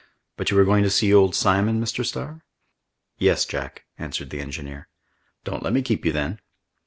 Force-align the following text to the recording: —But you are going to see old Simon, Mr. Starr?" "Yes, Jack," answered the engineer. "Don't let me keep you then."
—But 0.35 0.49
you 0.49 0.57
are 0.57 0.65
going 0.65 0.81
to 0.81 0.89
see 0.89 1.13
old 1.13 1.35
Simon, 1.35 1.79
Mr. 1.79 2.03
Starr?" 2.03 2.43
"Yes, 3.19 3.45
Jack," 3.45 3.83
answered 3.99 4.31
the 4.31 4.39
engineer. 4.41 4.87
"Don't 5.43 5.61
let 5.61 5.73
me 5.73 5.83
keep 5.83 6.05
you 6.05 6.11
then." 6.11 6.39